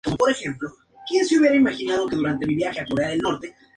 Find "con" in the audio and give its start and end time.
0.07-1.43